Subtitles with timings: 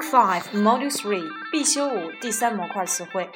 [0.00, 3.30] Five, Module Three，必修五第三模块词汇。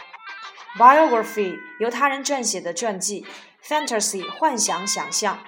[0.78, 3.26] Biography，由他人撰写的传记。
[3.64, 5.38] Fantasy，幻想、想象。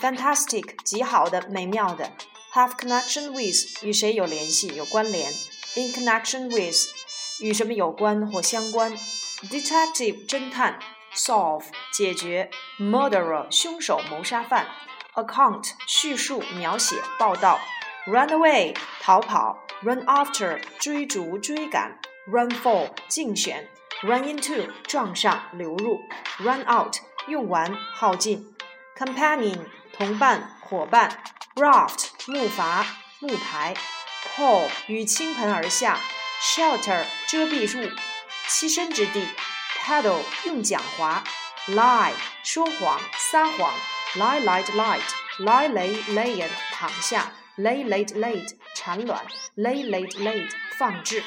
[0.00, 2.12] Fantastic，极好的、美妙的。
[2.52, 5.30] Have connection with，与谁有联系、有关联。
[5.76, 6.76] In connection with，
[7.40, 8.96] 与什么有关或相关。
[9.42, 10.78] Detective，侦探。
[11.14, 12.50] Solve，解决。
[12.78, 14.66] Murderer，凶手、谋杀犯。
[15.14, 17.58] Account，叙述、描写、报道。
[18.06, 19.58] Run away，逃跑。
[19.82, 21.98] Run after，追逐、追赶。
[22.28, 23.68] Run for，竞选。
[24.02, 26.00] Run into，撞上、流入。
[26.38, 28.54] Run out，用完、耗尽。
[28.96, 29.58] Companion，
[29.92, 31.20] 同伴、伙伴。
[31.56, 32.84] Raft，木筏、
[33.18, 33.74] 木排。
[34.36, 35.98] Pour，与倾盆而下。
[36.40, 37.90] Shelter，遮蔽物、
[38.48, 39.26] 栖身之地。
[39.82, 41.24] Paddle，用桨划。
[41.66, 42.12] Lie，
[42.44, 43.72] 说谎、撒谎。
[44.14, 45.02] Lie, lied, lied.
[45.39, 47.33] Lie, lay, layin，躺下。
[47.57, 49.25] Lay, laid, laid，产卵。
[49.55, 51.23] Lay, laid, laid，放置。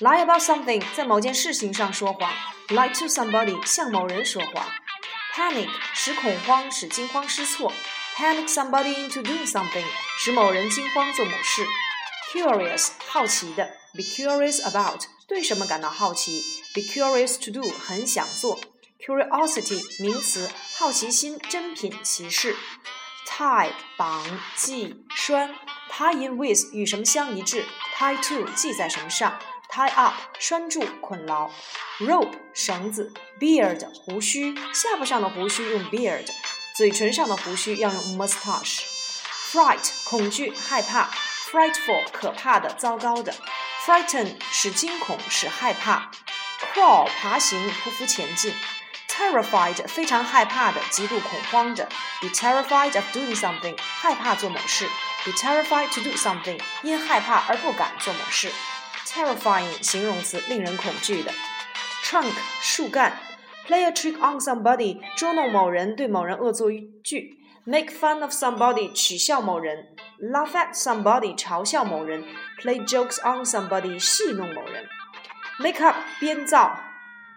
[0.00, 2.32] Lie about something，在某件事情上说谎。
[2.68, 4.66] Lie to somebody，向某人说谎。
[5.34, 7.72] Panic，使恐慌，使惊慌失措。
[8.16, 9.84] Panic somebody into doing something，
[10.18, 11.64] 使某人惊慌做某事。
[12.32, 13.76] Curious，好奇的。
[13.94, 16.42] Be curious about，对什么感到好奇？
[16.74, 18.58] Be curious to do，很想做。
[19.05, 22.55] Curiosity，名词，好奇心，珍品，奇事。
[23.27, 24.23] Tie，绑，
[24.55, 25.53] 系，拴。
[25.91, 27.65] Tie in with，与什么相一致
[27.97, 29.37] ？Tie to，系在什么上
[29.69, 31.51] ？Tie up，拴住，捆牢。
[31.99, 33.13] Rope，绳子。
[33.37, 34.55] Beard，胡须。
[34.73, 36.29] 下巴上的胡须用 beard，
[36.77, 38.79] 嘴唇上的胡须要用 mustache。
[39.51, 41.11] Fright，恐惧，害怕。
[41.51, 43.35] Frightful，可怕的，糟糕的。
[43.85, 46.09] Frighten，使惊恐，使害怕。
[46.73, 48.53] Crawl，爬行，匍匐前进。
[49.12, 51.88] Terrified，非常害怕的，极度恐慌的。
[52.20, 54.86] Be terrified of doing something，害怕做某事。
[55.24, 58.50] Be terrified to do something，因害怕而不敢做某事。
[59.06, 61.32] Terrifying，形容词，令人恐惧的。
[62.04, 63.18] Trunk，树干。
[63.66, 66.70] Play a trick on somebody，捉弄某人，对某人恶作
[67.02, 67.38] 剧。
[67.64, 69.94] Make fun of somebody，取笑某人。
[70.20, 72.24] Laugh at somebody，嘲笑某人。
[72.62, 74.88] Play jokes on somebody，戏弄某人。
[75.58, 76.78] Make up，编造。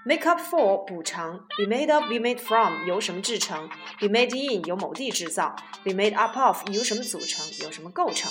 [0.09, 3.69] Make up for 补偿，be made of, be made from 由什么制成
[3.99, 8.31] ，be made in 由某地制造，be made up of 由什么组成，由什么构成。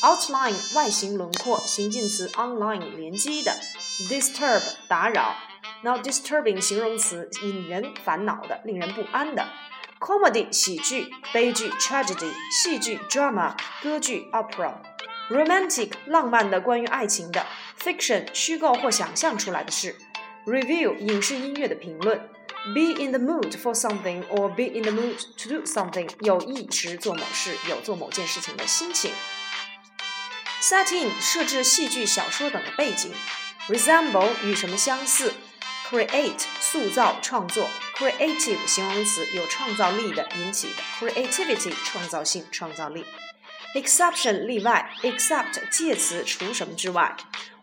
[0.00, 3.54] Outline 外形轮廓，形近词 online 连接的
[4.08, 5.36] ，disturb 打扰。
[5.82, 9.46] Now disturbing 形容词引人烦恼的，令人不安的。
[10.00, 14.72] Comedy 喜剧，悲剧 tragedy 戏剧 drama 歌剧 opera。
[15.28, 17.44] Romantic 浪漫的，关于爱情的。
[17.78, 19.96] Fiction 虚构或想象出来的事。
[20.46, 22.18] Review 影视音乐的评论
[22.74, 29.10] ，be in the mood for something or be in the mood to do something 有意识做某事，有做某件事情的心情。
[30.60, 33.10] Set in 设置戏剧、小说等的背景。
[33.68, 35.32] Resemble 与什么相似
[35.88, 37.66] ？Create 塑造、创作。
[37.96, 40.82] Creative 形容词有创造力的、引起的。
[41.00, 43.06] Creativity 创造性、创造力。
[43.75, 47.15] Exception 例外，except 介词除什么之外。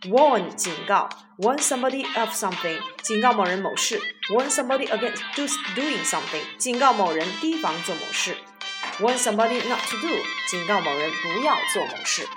[0.02, 1.08] Warn 警告，
[1.38, 8.36] warn somebody of something 警告某人某事，warn somebody against doing something 警告某人提防做某事，
[9.00, 10.08] warn somebody not to do
[10.48, 12.28] 警告某人不要做某事。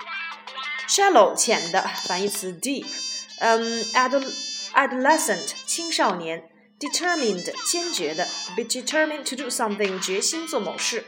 [0.88, 2.86] Shallow 浅的反义词 deep，
[3.38, 3.84] 嗯，
[4.74, 6.50] adolescent 青少年，
[6.80, 8.26] determined 坚决的，
[8.56, 11.04] be determined to do something 决心做某事，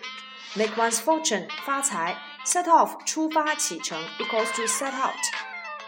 [0.54, 2.16] make one's fortune 发财
[2.47, 5.13] ，set off 出发启程 equals to set out。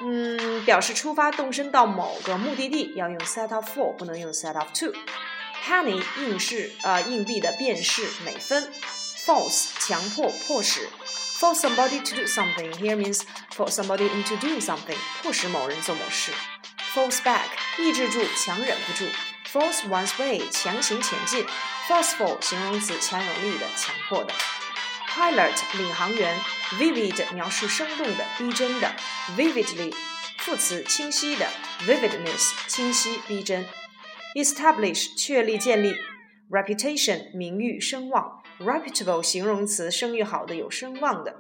[0.01, 4.93] 嗯，表示出发动身到某个目的地要用 set off for，不能用 set off to。
[5.65, 8.71] Penny 硬是呃硬币的变式美分。
[9.25, 10.89] Force 强迫迫使。
[11.39, 13.21] Force somebody to do something here means
[13.55, 16.33] force somebody into doing something，迫使某人做某事。
[16.93, 17.45] Force back
[17.77, 19.05] 抑制住，强忍不住。
[19.51, 21.45] Force one's way 强行前进。
[21.87, 24.33] Forceful 形容词强有力的，强迫的。
[25.19, 26.39] Pilot 领航员
[26.79, 28.89] ，vivid 描述生动的、逼真的
[29.35, 29.93] ，vividly
[30.37, 31.45] 副词清晰的
[31.81, 33.65] ，vividness 清晰逼真
[34.33, 35.93] ，establish 确立建立
[36.49, 41.37] ，reputation 名誉声望，reputable 形容词声誉好的、有声望的